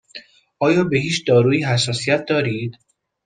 [0.59, 2.77] آیا به هیچ دارویی حساسیت دارید؟